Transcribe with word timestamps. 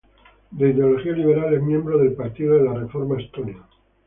De 0.49 0.71
ideología 0.71 1.11
liberal, 1.11 1.53
es 1.53 1.61
miembro 1.61 1.99
del 1.99 2.13
Partido 2.13 2.55
de 2.55 2.63
la 2.63 2.73
Reforma 2.73 3.21
Estonio. 3.21 3.67